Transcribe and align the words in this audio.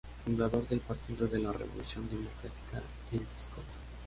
Fundador 0.25 0.67
del 0.67 0.79
Partido 0.79 1.27
de 1.27 1.37
la 1.37 1.51
Revolución 1.53 2.09
Democrática 2.09 2.81
en 3.11 3.19
Texcoco. 3.19 3.61